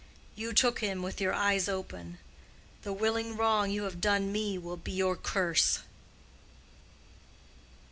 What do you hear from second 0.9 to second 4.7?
with your eyes open. The willing wrong you have done me